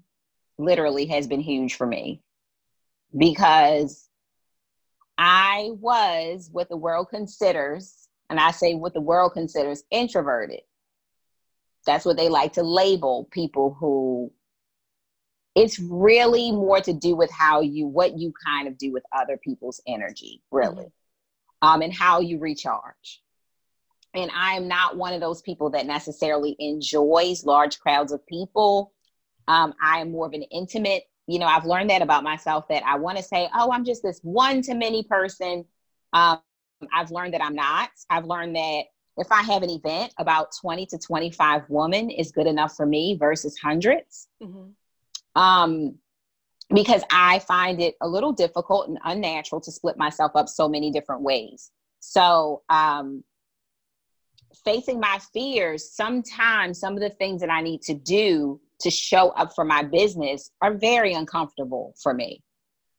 [0.59, 2.23] literally has been huge for me
[3.16, 4.09] because
[5.18, 10.61] I was what the world considers, and I say what the world considers introverted.
[11.87, 14.33] That's what they like to label people who
[15.55, 19.37] it's really more to do with how you what you kind of do with other
[19.37, 21.69] people's energy really mm-hmm.
[21.69, 23.23] um, and how you recharge
[24.15, 28.93] and i am not one of those people that necessarily enjoys large crowds of people
[29.49, 32.83] um, i am more of an intimate you know, I've learned that about myself that
[32.85, 35.65] I want to say, oh, I'm just this one to many person.
[36.12, 36.41] Um,
[36.93, 37.91] I've learned that I'm not.
[38.11, 38.83] I've learned that
[39.17, 43.17] if I have an event, about 20 to 25 women is good enough for me
[43.19, 44.71] versus 100s mm-hmm.
[45.35, 45.99] Um,
[46.73, 50.90] because I find it a little difficult and unnatural to split myself up so many
[50.90, 51.71] different ways.
[52.01, 53.25] So, um,
[54.64, 59.31] facing my fears, sometimes some of the things that I need to do to show
[59.31, 62.42] up for my business are very uncomfortable for me.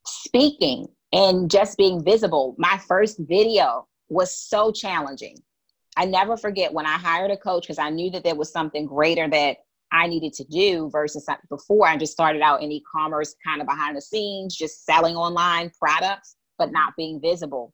[0.05, 5.35] Speaking and just being visible, my first video was so challenging.
[5.95, 8.85] I never forget when I hired a coach because I knew that there was something
[8.85, 9.57] greater that
[9.93, 13.67] I needed to do versus before I just started out in e commerce, kind of
[13.67, 17.73] behind the scenes, just selling online products, but not being visible.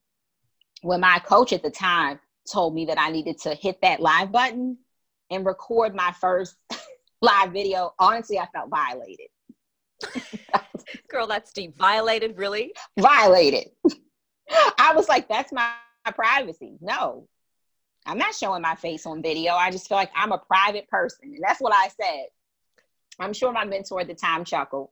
[0.81, 2.19] When my coach at the time
[2.51, 4.77] told me that I needed to hit that live button
[5.31, 6.55] and record my first
[7.21, 9.27] live video, honestly, I felt violated.
[11.09, 11.77] Girl, that's deep.
[11.77, 12.73] Violated, really?
[12.99, 13.69] Violated.
[14.77, 15.71] I was like, that's my
[16.15, 16.77] privacy.
[16.81, 17.27] No,
[18.05, 19.53] I'm not showing my face on video.
[19.53, 21.33] I just feel like I'm a private person.
[21.33, 22.25] And that's what I said.
[23.19, 24.89] I'm sure my mentor at the time chuckled,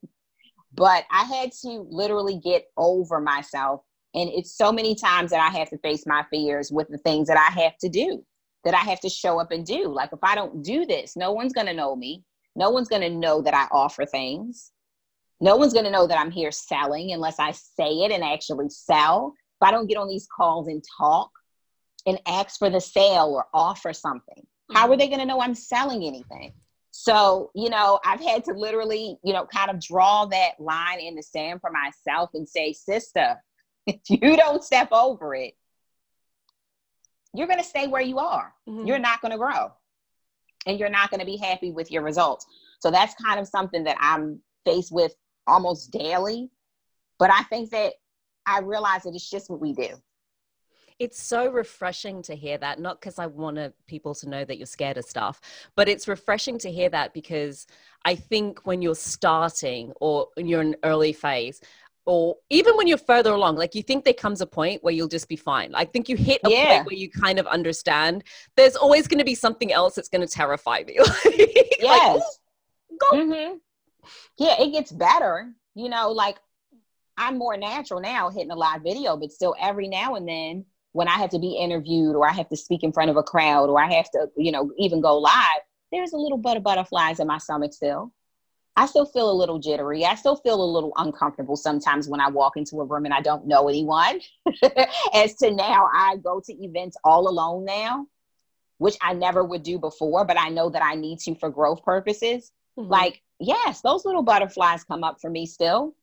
[0.74, 3.82] but I had to literally get over myself.
[4.14, 7.28] And it's so many times that I have to face my fears with the things
[7.28, 8.26] that I have to do,
[8.66, 9.88] that I have to show up and do.
[9.88, 12.24] Like if I don't do this, no one's going to know me.
[12.56, 14.72] No one's going to know that I offer things.
[15.40, 18.70] No one's going to know that I'm here selling unless I say it and actually
[18.70, 19.34] sell.
[19.62, 21.30] If I don't get on these calls and talk
[22.08, 25.00] and ask for the sale or offer something, how are mm-hmm.
[25.00, 26.54] they going to know I'm selling anything?
[26.92, 31.16] So, you know, I've had to literally, you know, kind of draw that line in
[31.16, 33.36] the sand for myself and say, sister,
[33.86, 35.54] if you don't step over it,
[37.36, 38.52] you're going to stay where you are.
[38.68, 38.88] Mm-hmm.
[38.88, 39.72] You're not going to grow
[40.66, 42.46] and you're not going to be happy with your results.
[42.80, 45.14] So that's kind of something that I'm faced with
[45.46, 46.50] almost daily.
[47.20, 47.94] But I think that
[48.46, 49.90] I realize that it's just what we do
[51.00, 54.66] it's so refreshing to hear that not because i want people to know that you're
[54.66, 55.40] scared of stuff
[55.76, 57.68] but it's refreshing to hear that because
[58.06, 61.62] i think when you're starting or you're in an early phase
[62.06, 65.08] or even when you're further along like you think there comes a point where you'll
[65.08, 66.78] just be fine i think you hit a yeah.
[66.78, 68.24] point where you kind of understand
[68.56, 70.98] there's always going to be something else that's going to terrify me
[71.80, 72.40] yes
[73.12, 73.58] like, mm-hmm.
[74.38, 76.38] yeah it gets better you know like
[77.18, 80.66] i'm more natural now hitting a live video but still every now and then
[80.98, 83.22] when I have to be interviewed or I have to speak in front of a
[83.24, 86.64] crowd or I have to, you know, even go live, there's a little bit of
[86.64, 88.12] butterflies in my stomach still.
[88.76, 90.06] I still feel a little jittery.
[90.06, 93.22] I still feel a little uncomfortable sometimes when I walk into a room and I
[93.22, 94.22] don't know anyone.
[95.14, 98.08] As to now, I go to events all alone now,
[98.80, 101.84] which I never would do before, but I know that I need to for growth
[101.84, 102.52] purposes.
[102.76, 102.90] Mm-hmm.
[102.90, 105.94] Like, yes, those little butterflies come up for me still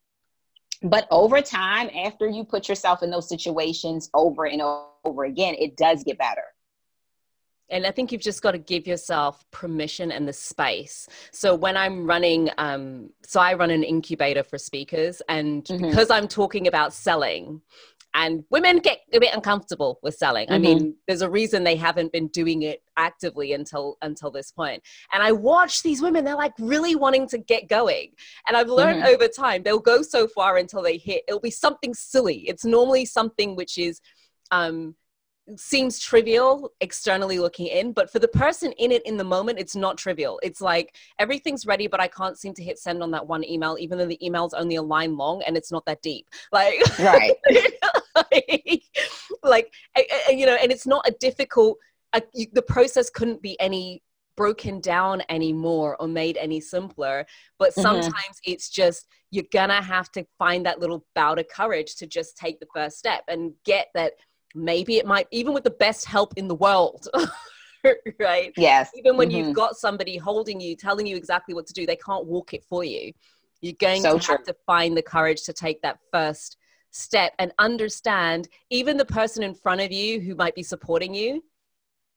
[0.82, 4.62] but over time after you put yourself in those situations over and
[5.04, 6.44] over again it does get better
[7.70, 11.08] and I think you've just got to give yourself permission and the space.
[11.32, 15.88] So when I'm running, um, so I run an incubator for speakers, and mm-hmm.
[15.88, 17.62] because I'm talking about selling,
[18.14, 20.46] and women get a bit uncomfortable with selling.
[20.46, 20.54] Mm-hmm.
[20.54, 24.82] I mean, there's a reason they haven't been doing it actively until until this point.
[25.12, 28.12] And I watch these women; they're like really wanting to get going.
[28.46, 29.14] And I've learned mm-hmm.
[29.14, 31.24] over time they'll go so far until they hit.
[31.28, 32.48] It'll be something silly.
[32.48, 34.00] It's normally something which is.
[34.50, 34.94] Um,
[35.56, 39.76] seems trivial externally looking in, but for the person in it in the moment, it's
[39.76, 40.40] not trivial.
[40.42, 43.76] It's like everything's ready, but I can't seem to hit send on that one email,
[43.78, 46.28] even though the email's only a line long and it's not that deep.
[46.50, 47.32] Like, right.
[48.16, 48.90] like,
[49.42, 49.72] like
[50.30, 51.78] you know, and it's not a difficult.
[52.32, 54.02] You, the process couldn't be any
[54.36, 57.26] broken down anymore or made any simpler.
[57.58, 57.82] But mm-hmm.
[57.82, 58.52] sometimes mm-hmm.
[58.52, 62.60] it's just you're gonna have to find that little bout of courage to just take
[62.60, 64.12] the first step and get that
[64.54, 67.08] maybe it might even with the best help in the world
[68.20, 69.38] right yes even when mm-hmm.
[69.48, 72.64] you've got somebody holding you telling you exactly what to do they can't walk it
[72.64, 73.12] for you
[73.60, 74.36] you're going so to true.
[74.36, 76.56] have to find the courage to take that first
[76.94, 81.42] step and understand even the person in front of you who might be supporting you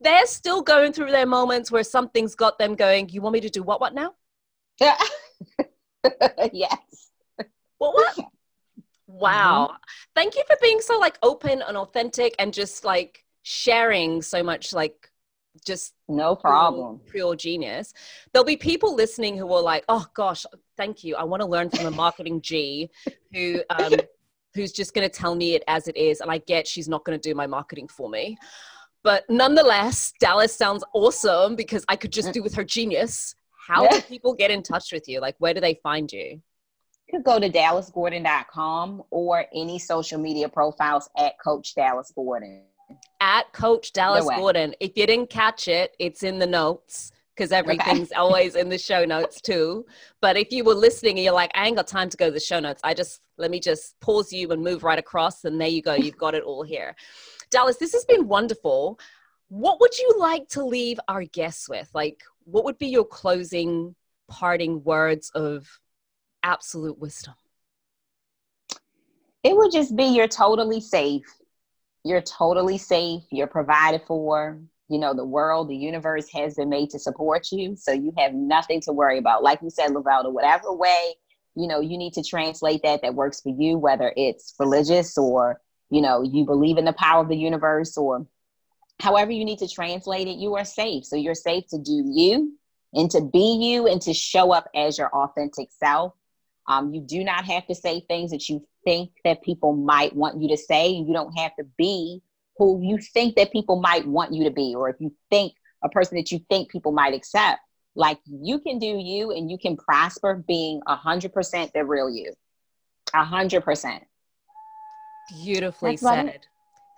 [0.02, 3.50] they're still going through their moments where something's got them going you want me to
[3.50, 4.14] do what what now
[4.80, 4.98] Yeah.
[6.54, 7.10] yes
[7.80, 8.18] what what
[9.10, 9.70] Wow.
[9.72, 9.76] Mm-hmm.
[10.16, 14.74] Thank you for being so like open and authentic and just like sharing so much
[14.74, 15.10] like
[15.66, 17.94] just no problem pure, pure, genius
[18.32, 21.70] there'll be people listening who are like oh gosh thank you i want to learn
[21.70, 22.90] from a marketing g
[23.34, 23.94] who um
[24.58, 27.06] who's just going to tell me it as it is and i get she's not
[27.06, 28.38] going to do my marketing for me
[29.04, 33.36] but nonetheless dallas sounds awesome because i could just do with her genius
[33.68, 33.92] how yeah.
[33.92, 36.42] do people get in touch with you like where do they find you
[37.08, 42.64] you could go to dallasgordon.com or any social media profiles at Coach Dallas Gordon.
[43.22, 44.76] At Coach Dallas Gordon.
[44.82, 48.20] If you didn't catch it, it's in the notes because everything's okay.
[48.20, 49.86] always in the show notes too.
[50.22, 52.32] But if you were listening and you're like, I ain't got time to go to
[52.32, 55.62] the show notes, I just let me just pause you and move right across, and
[55.62, 55.94] there you go.
[55.94, 56.96] You've got it all here.
[57.52, 59.00] Dallas, this has been wonderful.
[59.50, 61.90] What would you like to leave our guests with?
[61.94, 63.96] Like, what would be your closing
[64.28, 65.68] parting words of
[66.44, 67.36] absolute wisdom?
[69.44, 71.26] It would just be you're totally safe.
[72.04, 73.24] You're totally safe.
[73.32, 74.60] You're provided for.
[74.90, 77.76] You know, the world, the universe has been made to support you.
[77.76, 79.44] So you have nothing to worry about.
[79.44, 81.16] Like you said, Lavelda, whatever way,
[81.56, 85.60] you know, you need to translate that that works for you, whether it's religious or,
[85.90, 88.26] you know, you believe in the power of the universe or
[89.00, 91.06] however you need to translate it, you are safe.
[91.06, 92.58] So you're safe to do you
[92.94, 96.14] and to be you and to show up as your authentic self
[96.68, 100.42] um, you do not have to say things that you think that people might want
[100.42, 100.90] you to say.
[100.90, 102.22] You don't have to be
[102.58, 105.54] who you think that people might want you to be, or if you think
[105.84, 107.60] a person that you think people might accept,
[107.96, 112.10] like you can do you and you can prosper being a hundred percent the real
[112.10, 112.34] you.
[113.14, 114.04] A hundred percent.
[115.44, 116.48] Beautifully That's said.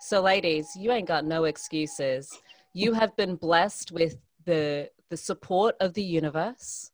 [0.00, 2.38] So, ladies, you ain't got no excuses.
[2.72, 6.92] You have been blessed with the the support of the universe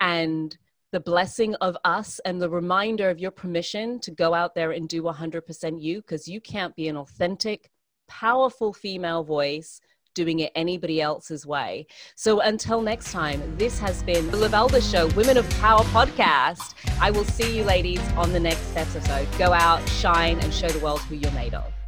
[0.00, 0.56] and
[0.92, 4.88] the blessing of us and the reminder of your permission to go out there and
[4.88, 7.70] do 100% you because you can't be an authentic,
[8.10, 9.80] powerful female voice
[10.14, 11.86] doing it anybody else's way.
[12.16, 16.74] So until next time, this has been the Lavelda Show, Women of Power podcast.
[17.00, 19.28] I will see you ladies on the next episode.
[19.38, 21.79] Go out, shine, and show the world who you're made of.